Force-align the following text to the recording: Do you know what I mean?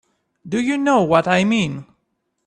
Do 0.49 0.59
you 0.59 0.79
know 0.79 1.03
what 1.03 1.27
I 1.27 1.43
mean? 1.43 1.85